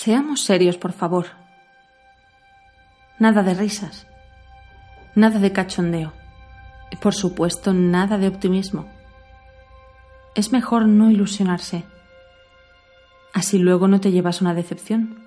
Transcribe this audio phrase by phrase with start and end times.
[0.00, 1.26] Seamos serios, por favor.
[3.18, 4.06] Nada de risas.
[5.16, 6.12] Nada de cachondeo.
[6.92, 8.88] Y por supuesto, nada de optimismo.
[10.36, 11.82] Es mejor no ilusionarse.
[13.34, 15.20] Así luego no te llevas una decepción.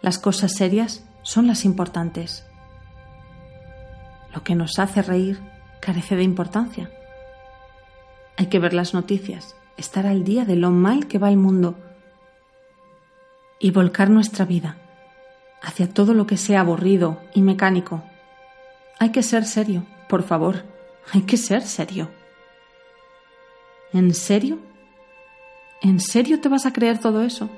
[0.00, 2.46] Las cosas serias son las importantes.
[4.34, 5.38] Lo que nos hace reír
[5.82, 6.90] carece de importancia.
[8.38, 11.76] Hay que ver las noticias, estar al día de lo mal que va el mundo
[13.64, 14.76] y volcar nuestra vida
[15.62, 18.02] hacia todo lo que sea aburrido y mecánico.
[18.98, 20.64] Hay que ser serio, por favor,
[21.14, 22.10] hay que ser serio.
[23.94, 24.58] ¿En serio?
[25.80, 27.48] ¿En serio te vas a creer todo eso?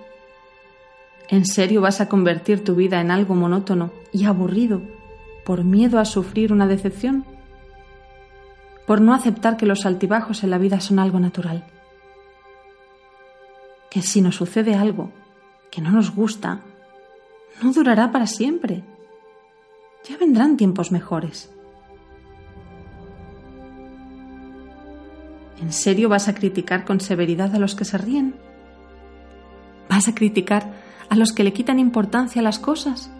[1.28, 4.82] ¿En serio vas a convertir tu vida en algo monótono y aburrido
[5.44, 7.24] por miedo a sufrir una decepción?
[8.86, 11.66] ¿Por no aceptar que los altibajos en la vida son algo natural?
[13.90, 15.10] Que si nos sucede algo,
[15.76, 16.60] que no nos gusta,
[17.62, 18.82] no durará para siempre.
[20.08, 21.50] Ya vendrán tiempos mejores.
[25.60, 28.36] ¿En serio vas a criticar con severidad a los que se ríen?
[29.90, 30.72] ¿Vas a criticar
[31.10, 33.10] a los que le quitan importancia a las cosas?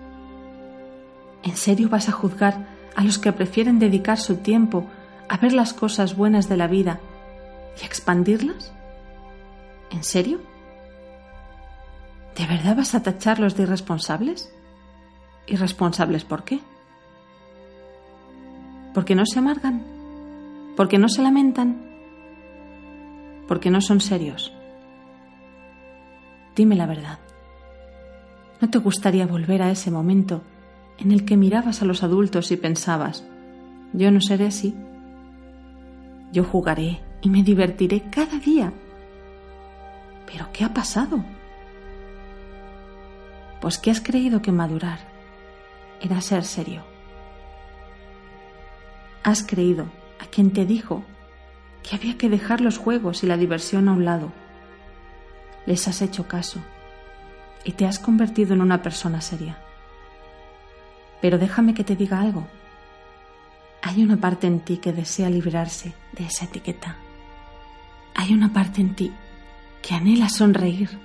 [1.43, 4.87] ¿En serio vas a juzgar a los que prefieren dedicar su tiempo
[5.29, 7.01] a ver las cosas buenas de la vida
[7.79, 8.73] y a expandirlas?
[9.91, 10.56] ¿En serio?
[12.37, 14.53] ¿De verdad vas a tacharlos de irresponsables?
[15.47, 16.61] ¿Irresponsables por qué?
[18.93, 19.83] ¿Porque no se amargan?
[20.77, 21.83] ¿Porque no se lamentan?
[23.49, 24.53] ¿Porque no son serios?
[26.55, 27.19] Dime la verdad.
[28.61, 30.43] ¿No te gustaría volver a ese momento
[30.99, 33.25] en el que mirabas a los adultos y pensabas,
[33.93, 34.75] yo no seré así?
[36.33, 38.73] Yo jugaré y me divertiré cada día.
[40.27, 41.25] ¿Pero qué ha pasado?
[43.61, 44.99] Pues que has creído que madurar
[46.01, 46.83] era ser serio.
[49.23, 49.87] Has creído
[50.21, 51.03] a quien te dijo
[51.83, 54.33] que había que dejar los juegos y la diversión a un lado.
[55.67, 56.61] Les has hecho caso
[57.65, 59.59] y te has convertido en una persona seria.
[61.21, 62.47] Pero déjame que te diga algo.
[63.83, 66.97] Hay una parte en ti que desea librarse de esa etiqueta.
[68.15, 69.13] Hay una parte en ti
[69.83, 70.99] que anhela sonreír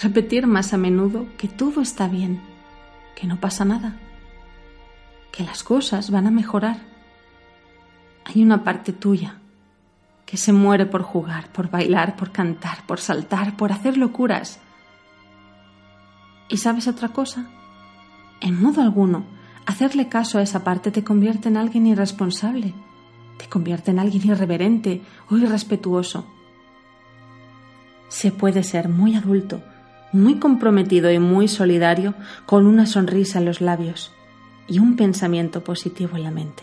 [0.00, 2.40] Repetir más a menudo que todo está bien,
[3.14, 3.96] que no pasa nada,
[5.32, 6.78] que las cosas van a mejorar.
[8.24, 9.38] Hay una parte tuya
[10.26, 14.58] que se muere por jugar, por bailar, por cantar, por saltar, por hacer locuras.
[16.48, 17.46] ¿Y sabes otra cosa?
[18.40, 19.24] En modo alguno,
[19.64, 22.74] hacerle caso a esa parte te convierte en alguien irresponsable,
[23.38, 26.26] te convierte en alguien irreverente o irrespetuoso.
[28.08, 29.62] Se puede ser muy adulto,
[30.12, 32.14] muy comprometido y muy solidario,
[32.46, 34.12] con una sonrisa en los labios
[34.68, 36.62] y un pensamiento positivo en la mente.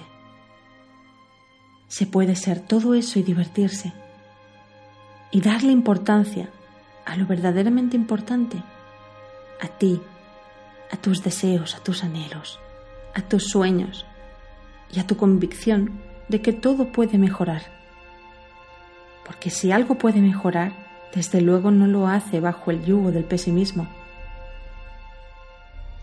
[1.88, 3.94] Se puede ser todo eso y divertirse
[5.32, 6.50] y darle importancia
[7.06, 8.58] a lo verdaderamente importante,
[9.62, 10.02] a ti,
[10.92, 12.60] a tus deseos, a tus anhelos,
[13.16, 14.06] a tus sueños
[14.92, 16.00] y a tu convicción
[16.30, 17.64] de que todo puede mejorar.
[19.26, 20.83] Porque si algo puede mejorar,
[21.14, 23.88] desde luego no lo hace bajo el yugo del pesimismo.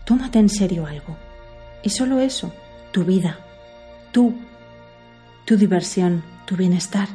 [0.05, 1.17] Tómate en serio algo.
[1.83, 2.53] Y solo eso,
[2.91, 3.39] tu vida,
[4.11, 4.35] tú,
[5.45, 7.07] tu diversión, tu bienestar.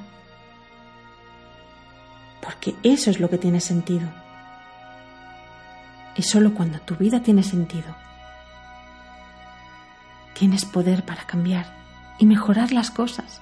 [2.42, 4.08] Porque eso es lo que tiene sentido.
[6.16, 7.94] Y solo cuando tu vida tiene sentido,
[10.38, 11.66] tienes poder para cambiar
[12.18, 13.40] y mejorar las cosas.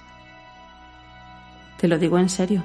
[1.78, 2.62] Te lo digo en serio.